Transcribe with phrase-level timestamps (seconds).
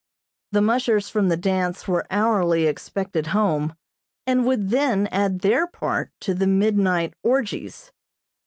[0.51, 3.75] The mushers from the dance were hourly expected home,
[4.25, 7.91] and would then add their part to the midnight orgies.